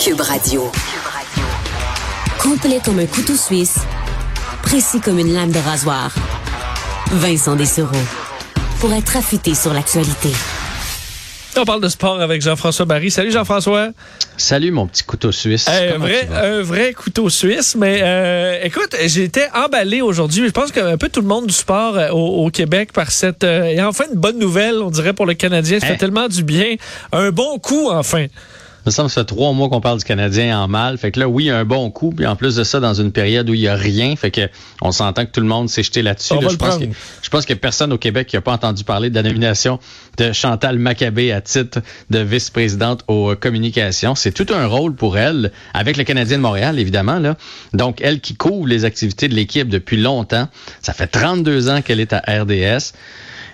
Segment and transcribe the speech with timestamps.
[0.00, 0.70] Cube Radio.
[2.38, 3.78] Complet comme un couteau suisse,
[4.62, 6.14] précis comme une lame de rasoir.
[7.12, 7.96] Vincent Dessereau.
[8.78, 10.28] Pour être affûté sur l'actualité.
[11.56, 13.10] On parle de sport avec Jean-François Barry.
[13.10, 13.88] Salut Jean-François.
[14.36, 15.66] Salut mon petit couteau suisse.
[15.68, 17.74] un, vrai, un vrai couteau suisse.
[17.74, 20.46] Mais euh, écoute, j'étais emballé aujourd'hui.
[20.46, 23.44] Je pense qu'un peu tout le monde du sport euh, au, Québec par cette...
[23.44, 25.80] Euh, et enfin une bonne nouvelle, on dirait, pour le Canadien.
[25.80, 25.96] Ça fait hein?
[25.98, 26.76] tellement du bien.
[27.12, 28.26] Un bon coup, enfin
[28.86, 30.96] me semble que ça fait trois mois qu'on parle du Canadien en mal.
[30.98, 32.10] Fait que là, oui, il y a un bon coup.
[32.10, 34.48] Puis en plus de ça, dans une période où il y a rien, fait que
[34.80, 36.34] on s'entend que tout le monde s'est jeté là-dessus.
[36.40, 36.84] je, pense que,
[37.22, 39.22] je pense qu'il y a personne au Québec qui n'a pas entendu parler de la
[39.22, 39.80] nomination
[40.18, 44.14] de Chantal Maccabé à titre de vice-présidente aux communications.
[44.14, 47.18] C'est tout un rôle pour elle, avec le Canadien de Montréal, évidemment.
[47.18, 47.36] Là.
[47.72, 50.48] Donc, elle qui couvre les activités de l'équipe depuis longtemps.
[50.80, 52.92] Ça fait 32 ans qu'elle est à RDS.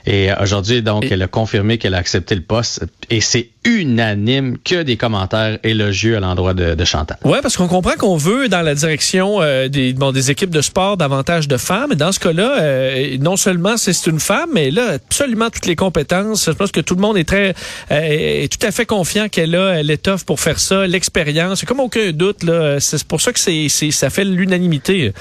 [0.06, 2.84] Et aujourd'hui, donc, elle a confirmé qu'elle a accepté le poste.
[3.08, 7.16] Et c'est unanime que des commentaires élogieux à l'endroit de, de, Chantal.
[7.24, 10.60] Oui, parce qu'on comprend qu'on veut, dans la direction euh, des, bon, des équipes de
[10.60, 11.92] sport, davantage de femmes.
[11.92, 15.76] Et dans ce cas-là, euh, non seulement c'est une femme, mais là, absolument toutes les
[15.76, 16.46] compétences.
[16.46, 17.54] Je pense que tout le monde est très
[17.90, 21.60] euh, est tout à fait confiant qu'elle a l'étoffe pour faire ça, l'expérience.
[21.60, 22.42] C'est comme aucun doute.
[22.42, 22.80] là.
[22.80, 25.12] C'est pour ça que c'est ça fait l'unanimité.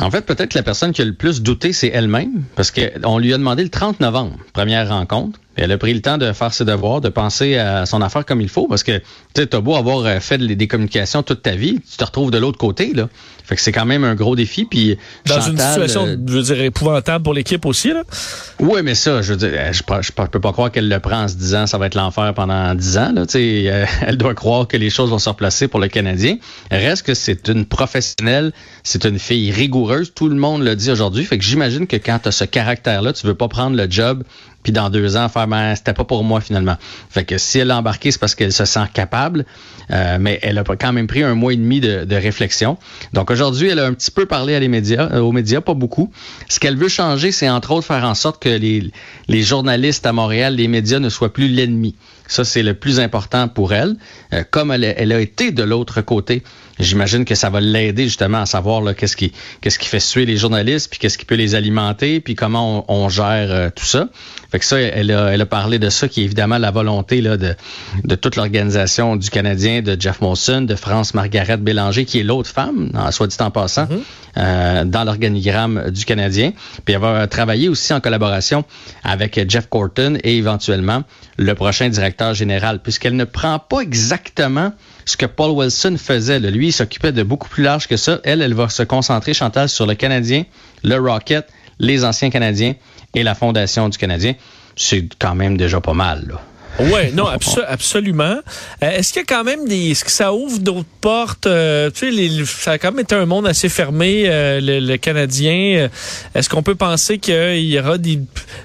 [0.00, 3.34] En fait, peut-être la personne qui a le plus douté, c'est elle-même, parce qu'on lui
[3.34, 5.38] a demandé le 30 novembre, première rencontre.
[5.56, 8.40] Elle a pris le temps de faire ses devoirs, de penser à son affaire comme
[8.40, 9.02] il faut, parce que
[9.34, 12.38] tu as beau avoir euh, fait des communications toute ta vie, tu te retrouves de
[12.38, 12.92] l'autre côté.
[12.94, 13.08] Là.
[13.52, 14.64] Fait que c'est quand même un gros défi.
[14.64, 17.92] Puis Dans une situation, euh, je veux dire, épouvantable pour l'équipe aussi.
[17.92, 18.02] Là.
[18.60, 21.28] Oui, mais ça, je veux dire, je, je, peux pas croire qu'elle le prend en
[21.28, 23.12] se disant ça va être l'enfer pendant dix ans.
[23.14, 26.38] Là, euh, elle doit croire que les choses vont se replacer pour le Canadien.
[26.70, 28.52] Reste que c'est une professionnelle,
[28.84, 30.14] c'est une fille rigoureuse.
[30.14, 31.26] Tout le monde le dit aujourd'hui.
[31.26, 34.24] Fait que j'imagine que quand tu as ce caractère-là, tu veux pas prendre le job
[34.62, 36.76] puis dans deux ans faire ben c'était pas pour moi finalement.
[37.10, 39.44] Fait que si elle a embarqué, c'est parce qu'elle se sent capable,
[39.90, 42.78] euh, mais elle a quand même pris un mois et demi de, de réflexion.
[43.12, 45.74] Donc aujourd'hui, elle a un petit peu parlé à les médias, euh, aux médias, pas
[45.74, 46.12] beaucoup.
[46.48, 48.90] Ce qu'elle veut changer, c'est entre autres faire en sorte que les,
[49.28, 51.94] les journalistes à Montréal, les médias ne soient plus l'ennemi.
[52.28, 53.96] Ça, c'est le plus important pour elle.
[54.32, 56.42] Euh, comme elle, a été de l'autre côté,
[56.78, 60.36] j'imagine que ça va l'aider justement à savoir qu'est-ce qui, qu'est-ce qui fait suer les
[60.36, 64.08] journalistes, puis qu'est-ce qui peut les alimenter, puis comment on, gère euh, tout ça.
[64.50, 67.20] Fait que ça, elle a, elle a parlé de ça, qui est évidemment la volonté
[67.20, 67.54] là, de,
[68.04, 72.50] de toute l'organisation du Canadien, de Jeff Molson, de France Margaret Bélanger, qui est l'autre
[72.50, 74.00] femme, soit dit en passant, mm-hmm.
[74.38, 76.52] euh, dans l'organigramme du Canadien.
[76.84, 78.64] Puis elle va travailler aussi en collaboration
[79.04, 81.02] avec Jeff Corton et éventuellement
[81.38, 84.72] le prochain directeur général, puisqu'elle ne prend pas exactement
[85.04, 86.40] ce que Paul Wilson faisait.
[86.40, 88.20] Lui, il s'occupait de beaucoup plus large que ça.
[88.24, 90.44] Elle, elle va se concentrer, Chantal, sur le Canadien,
[90.82, 91.46] le Rocket,
[91.78, 92.74] les anciens Canadiens
[93.14, 94.34] et la Fondation du Canadien.
[94.76, 96.26] C'est quand même déjà pas mal.
[96.28, 96.40] Là.
[96.80, 98.40] Oui, non, absolument.
[98.82, 99.90] Euh, est-ce qu'il y a quand même des.
[99.90, 101.46] Est-ce que ça ouvre d'autres portes?
[101.46, 105.90] Euh, tu sais, ça a quand même été un monde assez fermé, euh, le, Canadien.
[106.34, 108.20] Est-ce qu'on peut penser qu'il y aura des,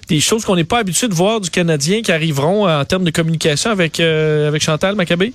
[0.07, 3.11] des choses qu'on n'est pas habitué de voir du Canadien qui arriveront en termes de
[3.11, 5.33] communication avec, avec Chantal Maccabé?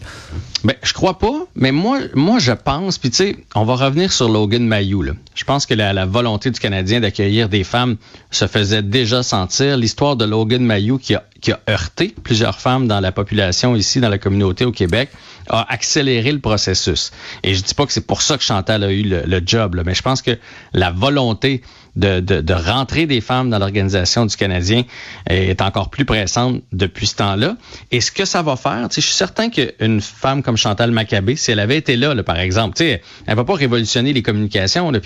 [0.65, 4.13] Ben, je crois pas, mais moi, moi je pense, puis tu sais, on va revenir
[4.13, 5.05] sur Logan Mayou.
[5.35, 7.97] Je pense que la, volonté du Canadien d'accueillir des femmes
[8.31, 9.77] se faisait déjà sentir.
[9.77, 11.25] L'histoire de Logan Mayou qui a,
[11.69, 15.11] heurté plusieurs femmes dans la population ici, dans la communauté au Québec,
[15.49, 17.11] a accéléré le processus.
[17.43, 19.95] Et je dis pas que c'est pour ça que Chantal a eu le, job, mais
[19.95, 20.39] je pense que
[20.73, 21.63] la volonté
[21.97, 24.85] de, de, de rentrer des femmes dans l'organisation du Canadien
[25.29, 27.57] est encore plus pressante depuis ce temps-là.
[27.91, 31.51] Et ce que ça va faire, je suis certain qu'une femme comme Chantal Maccabé, si
[31.51, 33.01] elle avait été là, là par exemple, elle
[33.37, 34.93] va pas révolutionner les communications.
[34.93, 35.01] Euh,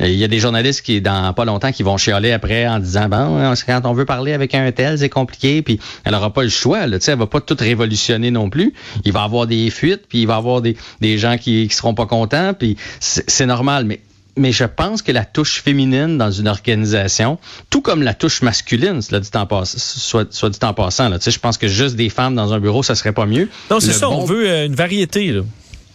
[0.00, 3.08] il y a des journalistes qui, dans pas longtemps, qui vont chialer après en disant
[3.08, 5.62] bon, quand on veut parler avec un tel, c'est compliqué.
[5.62, 6.86] Puis elle aura pas le choix.
[6.86, 8.74] Là, elle va pas tout révolutionner non plus.
[9.04, 10.76] Il va avoir des fuites, puis il va avoir des,
[11.18, 12.54] gens qui, qui seront pas contents.
[12.54, 13.84] Puis c'est normal.
[13.84, 14.00] Mais
[14.36, 19.00] mais je pense que la touche féminine dans une organisation, tout comme la touche masculine,
[19.02, 19.30] soit, dit
[20.62, 23.26] en passant, là, je pense que juste des femmes dans un bureau, ça serait pas
[23.26, 23.48] mieux.
[23.70, 25.32] Non, c'est ça, on veut euh, une variété.
[25.32, 25.42] Là.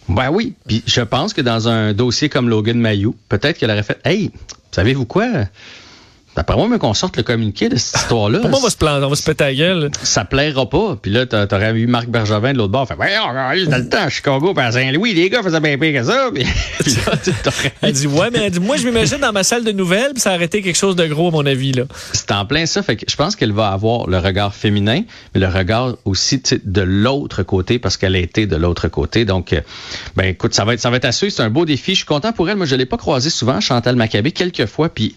[0.08, 3.82] Ben oui, puis je pense que dans un dossier comme Logan Mayou, peut-être qu'elle aurait
[3.82, 4.30] fait, hey,
[4.70, 5.26] savez-vous quoi?
[6.36, 8.40] D'après moi, mais qu'on sorte le communiqué de cette histoire-là.
[8.42, 9.90] Comment on va se planter, on va se péter la gueule?
[10.02, 10.98] Ça plaira pas.
[11.00, 12.86] Puis là, t'aurais eu Marc Bergevin de l'autre bord.
[12.86, 15.78] Fait, ouais, on dans le temps à Chicago, puis à Saint-Louis, les gars faisaient bien
[15.78, 16.28] pire que ça.
[16.34, 16.44] Puis,
[17.82, 20.20] elle dit, ouais, mais elle dit, moi, je m'imagine dans ma salle de nouvelles, puis
[20.20, 21.84] ça a arrêté quelque chose de gros, à mon avis, là.
[22.12, 22.82] C'est en plein ça.
[22.82, 25.02] Fait que je pense qu'elle va avoir le regard féminin,
[25.34, 29.24] mais le regard aussi, de l'autre côté, parce qu'elle a été de l'autre côté.
[29.24, 29.62] Donc, euh,
[30.16, 31.32] ben, écoute, ça va être, ça va être à suivre.
[31.34, 31.92] C'est un beau défi.
[31.92, 32.56] Je suis content pour elle.
[32.56, 34.90] Moi, je l'ai pas croisé souvent, Chantal Maccabé, quelques fois.
[34.90, 35.14] Puis,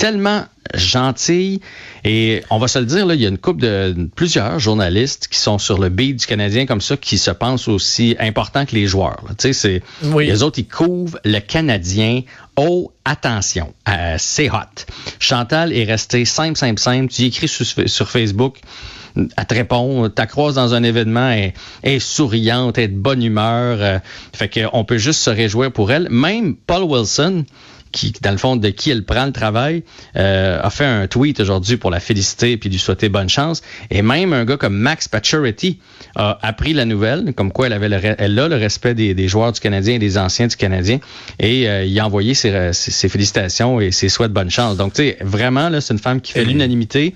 [0.00, 1.60] tellement gentille.
[2.04, 5.28] Et on va se le dire, là, il y a une couple de plusieurs journalistes
[5.28, 8.74] qui sont sur le beat du Canadien comme ça, qui se pensent aussi importants que
[8.74, 9.22] les joueurs.
[9.38, 9.82] Tu sais, c'est
[10.18, 12.22] les autres, ils couvrent le Canadien.
[12.56, 14.86] Oh, attention, euh, c'est hot.
[15.18, 17.12] Chantal est restée simple, simple, simple.
[17.12, 18.58] Tu écris sur, sur Facebook
[19.16, 21.52] elle te répond, tu croise dans un événement, elle,
[21.82, 23.78] est souriante, elle est de bonne humeur.
[23.80, 23.98] Euh,
[24.32, 26.08] fait qu'on peut juste se réjouir pour elle.
[26.10, 27.44] Même Paul Wilson,
[27.92, 29.82] qui, dans le fond, de qui elle prend le travail,
[30.16, 33.62] euh, a fait un tweet aujourd'hui pour la féliciter puis lui souhaiter bonne chance.
[33.90, 35.78] Et même un gars comme Max Pacioretty
[36.16, 39.52] a appris la nouvelle, comme quoi elle avait le, elle a le respect des, joueurs
[39.52, 40.98] du Canadien et des anciens du Canadien,
[41.38, 44.76] et euh, il a envoyé ses, ses, félicitations et ses souhaits de bonne chance.
[44.76, 47.14] Donc, tu sais, vraiment, là, c'est une femme qui fait l'unanimité.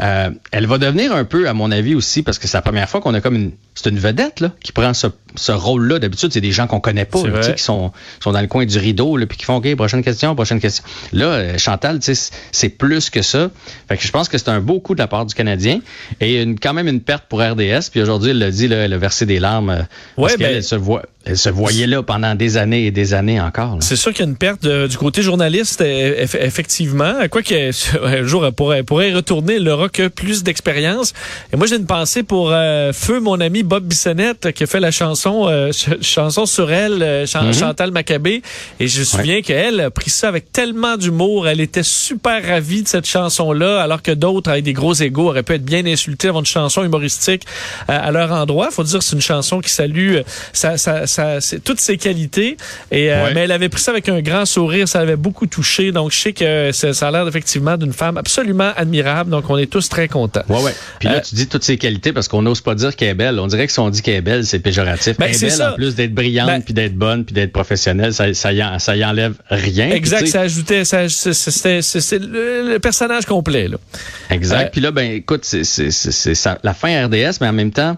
[0.00, 2.88] Euh, elle va devenir un peu, à mon avis aussi, parce que c'est la première
[2.88, 5.98] fois qu'on a comme une, c'est une vedette là, qui prend ce, ce rôle-là.
[5.98, 8.78] D'habitude, c'est des gens qu'on connaît pas, là, qui sont, sont dans le coin du
[8.78, 10.84] rideau, là, puis qui font OK, prochaine question, prochaine question.
[11.12, 13.50] Là, euh, Chantal, c'est plus que ça.
[13.88, 15.80] Fait que je pense que c'est un beau coup de la part du Canadien
[16.20, 17.90] et une, quand même une perte pour RDS.
[17.90, 19.82] Puis aujourd'hui, elle l'a dit, là, elle a versé des larmes euh,
[20.16, 21.02] parce ben, qu'elle se voit.
[21.28, 23.78] Elle se voyait là pendant des années et des années encore.
[23.80, 27.14] C'est sûr qu'il y a une perte du côté journaliste, effectivement.
[27.28, 27.72] Quoi que
[28.04, 31.12] un jour, elle pourrait, pourrait retourner, elle aura que plus d'expérience.
[31.52, 34.80] Et moi, j'ai une pensée pour euh, Feu, mon ami Bob Bissonnette, qui a fait
[34.80, 35.70] la chanson euh,
[36.00, 37.58] chanson sur elle, euh, mm-hmm.
[37.58, 38.42] Chantal Maccabé.
[38.80, 41.48] Et je me souviens qu'elle a pris ça avec tellement d'humour.
[41.48, 45.42] Elle était super ravie de cette chanson-là, alors que d'autres, avec des gros égaux, auraient
[45.42, 47.44] pu être bien insultés avant une chanson humoristique
[47.88, 48.70] à leur endroit.
[48.70, 50.18] Faut dire que c'est une chanson qui salue
[50.52, 52.56] ça, ça, ça, toutes ses qualités.
[52.90, 54.88] Et, Mais elle avait pris ça avec un grand sourire.
[54.88, 55.92] Ça avait beaucoup touché.
[55.92, 59.30] Donc, je sais que ça, a l'air effectivement d'une femme absolument admirable.
[59.30, 60.42] Donc, on est tous très content.
[60.48, 60.74] Ouais, ouais.
[60.98, 63.14] Puis là, euh, tu dis toutes ses qualités parce qu'on n'ose pas dire qu'elle est
[63.14, 63.38] belle.
[63.38, 65.05] On dirait que si on dit qu'elle est belle, c'est péjoratif.
[65.18, 68.12] Ben, elle est belle en plus d'être brillante, ben puis d'être bonne, puis d'être professionnelle.
[68.12, 69.90] Ça, ça, y, ça y enlève rien.
[69.90, 70.26] Exact.
[70.26, 73.68] ça ajoutait, ça, c'est le, personnage complet.
[73.68, 73.76] Là.
[74.30, 74.66] Exact.
[74.66, 77.96] Euh, puis là, ben, écoute, c'est la fin RDS, mais en même temps,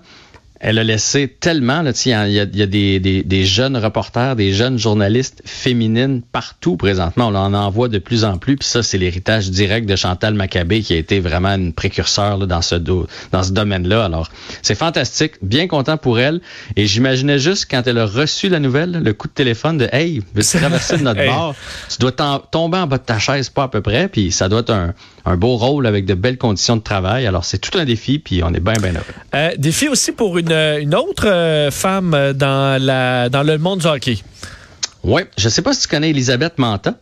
[0.61, 3.77] elle a laissé tellement, là, il y a, il y a des, des, des, jeunes
[3.77, 7.29] reporters, des jeunes journalistes féminines partout présentement.
[7.29, 8.57] On en envoie de plus en plus.
[8.57, 12.47] Puis ça, c'est l'héritage direct de Chantal Maccabé qui a été vraiment une précurseur là,
[12.47, 14.05] dans ce, dans ce domaine-là.
[14.05, 14.31] Alors,
[14.63, 15.35] c'est fantastique.
[15.43, 16.41] Bien content pour elle.
[16.77, 20.23] Et j'imaginais juste quand elle a reçu la nouvelle, le coup de téléphone de Hey,
[20.35, 21.55] veux-tu traverser de notre bord?
[21.89, 24.09] Tu dois tomber en bas de ta chaise, pas à peu près.
[24.09, 24.95] Puis ça doit être un,
[25.25, 27.27] un beau rôle avec de belles conditions de travail.
[27.27, 28.19] Alors, c'est tout un défi.
[28.19, 29.05] Puis on est bien, bien heureux.
[29.35, 33.81] Euh, défi aussi pour une euh, une, autre euh, femme dans, la, dans le monde
[33.81, 34.19] du hockey.
[35.05, 36.95] Oui, je ne sais pas si tu connais Elisabeth Manta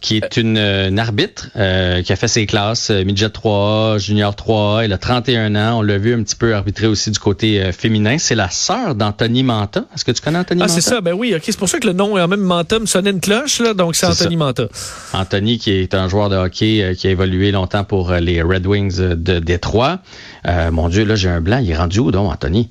[0.00, 0.58] qui est une,
[0.98, 5.78] arbitre qui a fait ses classes midget 3 junior 3 Elle a 31 ans.
[5.78, 8.18] On l'a vu un petit peu arbitrer aussi du côté féminin.
[8.18, 9.84] C'est la sœur d'Anthony Manta.
[9.94, 10.72] Est-ce que tu connais Anthony Manta?
[10.72, 11.00] Ah, c'est ça.
[11.00, 11.32] Ben oui.
[11.36, 13.60] Ok, c'est pour ça que le nom, même Manta, me sonnait une cloche.
[13.60, 14.64] Là, donc, c'est Anthony Manta.
[15.12, 18.98] Anthony, qui est un joueur de hockey qui a évolué longtemps pour les Red Wings
[18.98, 20.00] de Détroit.
[20.44, 21.58] Mon Dieu, là, j'ai un blanc.
[21.58, 22.70] Il est rendu où, donc, Anthony?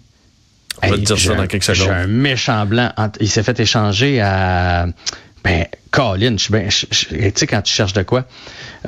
[0.83, 1.85] On va te dire ça dans quelques secondes.
[1.85, 2.91] J'ai un méchant blanc.
[3.19, 4.87] Il s'est fait échanger à.
[5.43, 8.25] Ben, Colin, je Tu sais, quand tu cherches de quoi.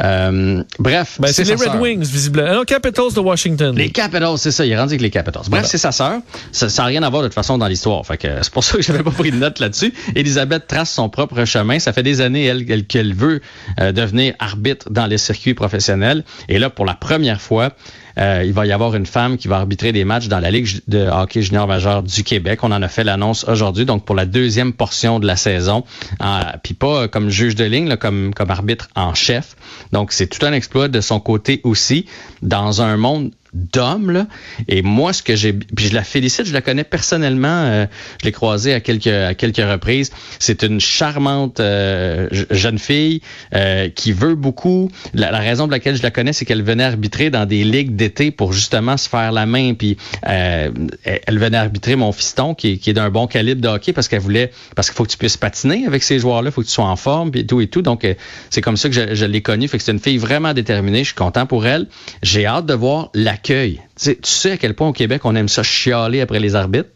[0.02, 1.18] Euh, bref.
[1.20, 2.54] Ben, c'est les Red Wings, visiblement.
[2.54, 3.76] Non, Capitals de Washington.
[3.76, 4.66] Les Capitals, c'est ça.
[4.66, 5.44] Il est rendu avec les Capitals.
[5.50, 6.20] Bref, c'est sa sœur.
[6.52, 8.06] Ça n'a rien à voir de toute façon dans l'histoire.
[8.06, 9.94] Fait que c'est pour ça que j'avais pas pris de note là-dessus.
[10.16, 11.78] Elisabeth trace son propre chemin.
[11.80, 13.42] Ça fait des années, elle, qu'elle veut
[13.80, 16.24] euh, devenir arbitre dans les circuits professionnels.
[16.48, 17.74] Et là, pour la première fois,
[18.20, 20.82] euh, il va y avoir une femme qui va arbitrer des matchs dans la Ligue
[20.88, 22.60] de hockey junior majeur du Québec.
[22.64, 25.84] On en a fait l'annonce aujourd'hui, donc pour la deuxième portion de la saison.
[26.64, 29.56] Puis pas comme juge de ligne, comme, comme arbitre en chef.
[29.92, 32.06] Donc c'est tout un exploit de son côté aussi,
[32.42, 33.94] dans un monde d'homme.
[34.68, 37.86] Et moi, ce que j'ai, puis je la félicite, je la connais personnellement, euh,
[38.22, 40.12] je l'ai croisée à quelques à quelques reprises.
[40.40, 43.22] C'est une charmante euh, jeune fille
[43.54, 44.90] euh, qui veut beaucoup.
[45.14, 48.32] La, raison pour laquelle je la connais, c'est qu'elle venait arbitrer dans des ligues d'été
[48.32, 49.74] pour justement se faire la main.
[49.74, 54.08] Puis elle venait arbitrer mon fiston qui, qui est d'un bon calibre de hockey parce
[54.08, 56.68] qu'elle voulait, parce qu'il faut que tu puisses patiner avec ces joueurs-là, il faut que
[56.68, 57.82] tu sois en forme, puis tout et tout.
[57.82, 58.08] Donc
[58.50, 59.68] c'est comme ça que je, je l'ai connue.
[59.68, 61.00] Fait que c'est une fille vraiment déterminée.
[61.00, 61.88] Je suis content pour elle.
[62.22, 63.80] J'ai hâte de voir la tu
[64.24, 66.90] sais, à quel point au Québec on aime ça chialer après les arbitres.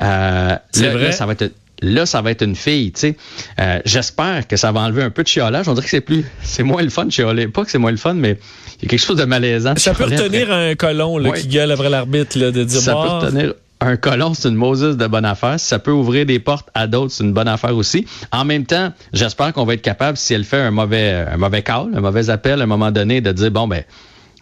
[0.00, 1.04] Euh, c'est vrai.
[1.06, 1.52] Là, ça va être
[1.82, 3.16] là, ça va être une fille, tu sais.
[3.60, 5.68] Euh, j'espère que ça va enlever un peu de chiolage.
[5.68, 7.48] On dirait que c'est plus, c'est moins le fun de chialer.
[7.48, 8.38] Pas que c'est moins le fun, mais
[8.78, 9.74] il y a quelque chose de malaisant.
[9.76, 13.54] Ça peut retenir un colon là, qui gueule après l'arbitre, de dire Ça peut retenir
[13.80, 15.58] un colon, c'est une Moses de bonne affaire.
[15.58, 18.06] Si ça peut ouvrir des portes à d'autres, c'est une bonne affaire aussi.
[18.30, 21.62] En même temps, j'espère qu'on va être capable, si elle fait un mauvais, un mauvais
[21.62, 23.82] call, un mauvais appel à un moment donné, de dire, bon, ben,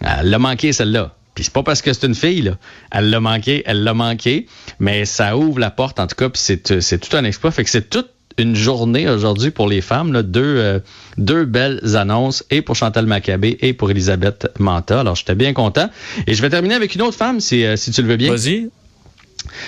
[0.01, 2.59] elle l'a manqué celle-là puis c'est pas parce que c'est une fille, là.
[2.91, 4.47] Elle l'a manqué, elle l'a manqué,
[4.79, 7.51] mais ça ouvre la porte, en tout cas, puis c'est, c'est tout un exploit.
[7.51, 10.13] Fait que c'est toute une journée aujourd'hui pour les femmes.
[10.13, 10.81] Là, deux, euh,
[11.19, 15.01] deux belles annonces, et pour Chantal Maccabé et pour Elisabeth Manta.
[15.01, 15.89] Alors, j'étais bien content.
[16.27, 18.31] Et je vais terminer avec une autre femme, si, euh, si tu le veux bien.
[18.31, 18.69] Vas-y.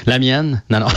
[0.06, 0.62] La mienne?
[0.70, 0.86] Non, non.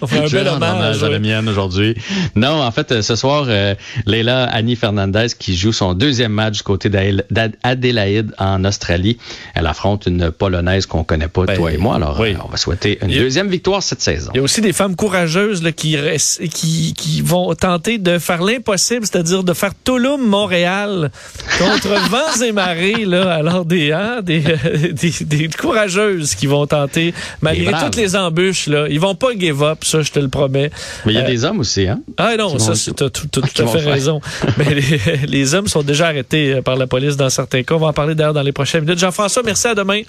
[0.00, 1.02] On fait un bel rends hommage.
[1.02, 1.94] à la mienne aujourd'hui.
[2.34, 3.74] Non, en fait, euh, ce soir, euh,
[4.06, 9.18] Leila Annie Fernandez qui joue son deuxième match du côté d'Adé- d'Adélaïde en Australie.
[9.54, 11.96] Elle affronte une Polonaise qu'on connaît pas, Ben, toi et moi.
[11.96, 12.32] Alors, oui.
[12.34, 14.30] euh, on va souhaiter une a- deuxième victoire cette saison.
[14.34, 18.18] Il y a aussi des femmes courageuses là, qui, restent, qui, qui vont tenter de
[18.18, 21.10] faire l'impossible, c'est-à-dire de faire Touloum-Montréal
[21.58, 23.04] contre vents et marées.
[23.06, 23.32] Là.
[23.34, 24.40] Alors, des, hein, des,
[24.92, 27.14] des, des courageuses qui vont tenter,
[27.44, 28.66] malgré toutes les embûches.
[28.66, 28.86] Là.
[28.90, 30.70] Ils vont pas give up, ça, je te le promets.
[31.06, 32.00] Mais il y a Euh, des hommes aussi, hein?
[32.16, 33.92] Ah non, ça, vont- c'est- t'as tout, tout à fait faire.
[33.92, 34.20] raison.
[34.58, 37.74] Mais les, les hommes sont déjà arrêtés euh, par la police dans certains cas.
[37.74, 38.98] On va en parler d'ailleurs dans les prochaines minutes.
[38.98, 40.02] Jean-François, merci à demain.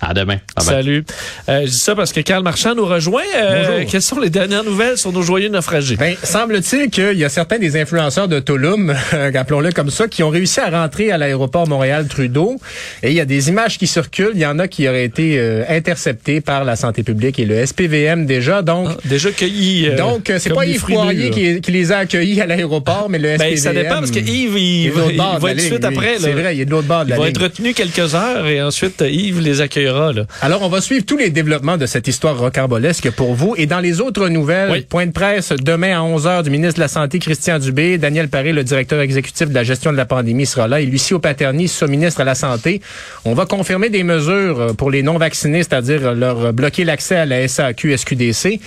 [0.00, 0.36] À demain.
[0.58, 1.04] Salut.
[1.48, 3.22] Euh, je dis ça parce que Karl Marchand nous rejoint.
[3.36, 3.90] Euh, Bonjour.
[3.90, 5.96] quelles sont les dernières nouvelles sur nos joyeux naufragés?
[5.96, 10.22] Ben, semble-t-il qu'il y a certains des influenceurs de Tulum, euh, appelons-le comme ça, qui
[10.22, 12.60] ont réussi à rentrer à l'aéroport Montréal-Trudeau.
[13.02, 14.30] Et il y a des images qui circulent.
[14.34, 17.64] Il y en a qui auraient été euh, interceptées par la santé publique et le
[17.66, 18.62] SPVM déjà.
[18.62, 19.88] Donc, Ah, déjà cueillis.
[19.88, 23.18] euh, donc euh, c'est pas Yves Poirier qui, qui les a accueillis à l'aéroport, mais
[23.18, 23.50] le SPVM.
[23.50, 25.86] Ben, ça dépend parce que Yves, il, va, il va être ligne, suite lui.
[25.86, 26.14] après.
[26.18, 27.30] C'est vrai, il est de l'autre bord de Il la va ligne.
[27.36, 30.12] être retenu quelques heures et ensuite euh, Yves les accueillera.
[30.12, 30.22] Là.
[30.40, 33.54] Alors, on va suivre tous les développements de cette histoire rocambolesque pour vous.
[33.56, 34.86] Et dans les autres nouvelles, Oui.
[34.88, 37.98] point de presse demain à 11h du ministre de la Santé, Christian Dubé.
[37.98, 40.80] Daniel Paré, le directeur exécutif de la gestion de la pandémie, sera là.
[40.80, 42.80] Et Lucie Paterny, sous-ministre à la Santé.
[43.24, 47.96] On va confirmer des mesures pour les non-vaccinés, c'est-à-dire leur bloquer l'accès à la SAQ,
[47.96, 48.60] SQDC.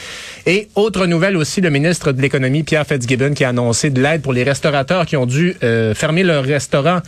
[0.48, 4.24] Et autre nouvelle aussi, le ministre de l'Économie, Pierre Fitzgibbon, qui a annoncé de l'aide
[4.24, 7.02] pour les restaurateurs qui ont dû euh, fermer leur restaurant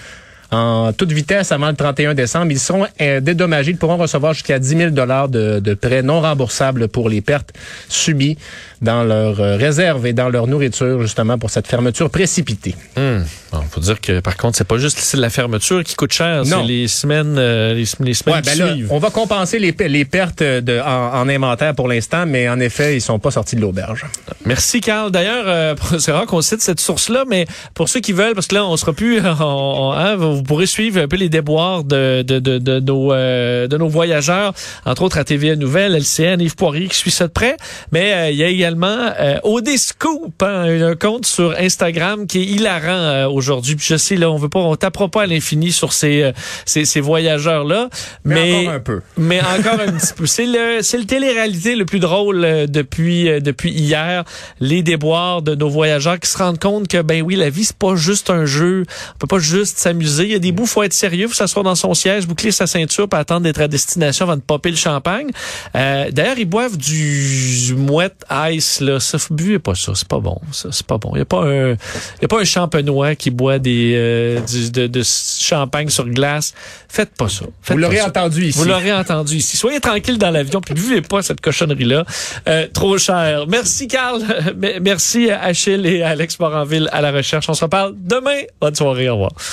[0.54, 2.52] en toute vitesse avant le 31 décembre.
[2.52, 3.72] Ils seront euh, dédommagés.
[3.72, 7.52] Ils pourront recevoir jusqu'à 10 000 de, de prêts non remboursables pour les pertes
[7.90, 8.38] subies
[8.82, 12.76] dans leur euh, réserve et dans leur nourriture, justement, pour cette fermeture précipitée.
[12.98, 13.24] Hum.
[13.52, 16.64] Bon, faut dire que par contre, c'est pas juste la fermeture qui coûte cher, c'est
[16.64, 19.84] les semaines, euh, les, les semaines Ouais, qui ben là, on va compenser les, pe-
[19.88, 23.56] les pertes de, en, en inventaire pour l'instant, mais en effet, ils sont pas sortis
[23.56, 24.06] de l'auberge.
[24.46, 25.12] Merci, Carl.
[25.12, 28.56] D'ailleurs, euh, c'est rare qu'on cite cette source-là, mais pour ceux qui veulent, parce que
[28.56, 32.22] là, on sera plus, on- on- hein, vous pourrez suivre un peu les déboires de,
[32.22, 34.54] de, de, de nos, euh, de nos voyageurs,
[34.86, 37.58] entre autres à TVA Nouvelle, LCN, Yves Poirier qui suit ça de près.
[37.92, 42.46] Mais euh, il y a également euh, Odescoop, hein, un compte sur Instagram qui est
[42.46, 43.76] hilarant aujourd'hui.
[43.76, 46.32] Puis je sais, là, on veut pas, on tapera pas à l'infini sur ces,
[46.66, 47.90] ces, ces voyageurs-là.
[48.24, 49.02] Mais encore un peu.
[49.18, 50.26] Mais encore un petit peu.
[50.26, 54.24] C'est le, c'est le télé-réalité le plus drôle depuis, depuis hier.
[54.60, 57.78] Les déboires de nos voyageurs qui se rendent compte que, ben oui, la vie, c'est
[57.78, 58.84] pas juste un jeu.
[59.16, 60.23] On peut pas juste s'amuser.
[60.26, 62.68] Il y a des bouts, faut être sérieux, faut s'asseoir dans son siège, boucler sa
[62.68, 65.28] ceinture, pour attendre d'être à destination avant de popper le champagne.
[65.76, 69.00] Euh, D'ailleurs, ils boivent du mouette ice, là.
[69.00, 69.94] Ça, buvez pas ça.
[69.96, 70.70] C'est pas bon, ça.
[70.72, 71.12] C'est pas bon.
[71.16, 74.40] Il y a pas un, il y a pas un champenois qui boit des, euh,
[74.42, 76.54] du- de, de champagne sur glace.
[76.90, 77.46] Faites pas ça.
[77.62, 78.58] Faites Vous l'aurez entendu ici.
[78.60, 79.58] Vous l'aurez entendu ici.
[79.58, 82.06] Soyez tranquille dans l'avion, puis buvez pas cette cochonnerie-là.
[82.48, 83.46] Euh, trop cher.
[83.48, 84.22] Merci, Carl.
[84.82, 87.50] Merci à Achille et à Alex Moranville à la recherche.
[87.50, 88.42] On se reparle demain.
[88.62, 89.10] Bonne soirée.
[89.10, 89.34] Au revoir.